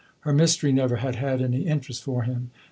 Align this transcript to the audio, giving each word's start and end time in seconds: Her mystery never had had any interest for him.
Her 0.21 0.33
mystery 0.33 0.71
never 0.71 0.95
had 0.95 1.17
had 1.17 1.43
any 1.43 1.67
interest 1.67 2.01
for 2.01 2.23
him. 2.23 2.49